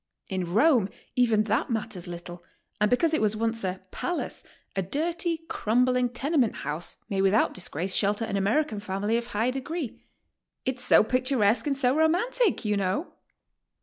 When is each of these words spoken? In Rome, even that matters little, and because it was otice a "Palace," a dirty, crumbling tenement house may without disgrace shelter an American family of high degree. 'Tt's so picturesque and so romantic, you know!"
In 0.29 0.51
Rome, 0.51 0.89
even 1.15 1.43
that 1.43 1.69
matters 1.69 2.07
little, 2.07 2.43
and 2.79 2.89
because 2.89 3.13
it 3.13 3.21
was 3.21 3.35
otice 3.35 3.63
a 3.63 3.79
"Palace," 3.91 4.43
a 4.75 4.81
dirty, 4.81 5.41
crumbling 5.47 6.09
tenement 6.09 6.55
house 6.65 6.95
may 7.07 7.21
without 7.21 7.53
disgrace 7.53 7.93
shelter 7.93 8.25
an 8.25 8.35
American 8.35 8.79
family 8.79 9.15
of 9.15 9.27
high 9.27 9.51
degree. 9.51 10.01
'Tt's 10.65 10.83
so 10.83 11.03
picturesque 11.03 11.67
and 11.67 11.77
so 11.77 11.95
romantic, 11.95 12.65
you 12.65 12.75
know!" 12.75 13.13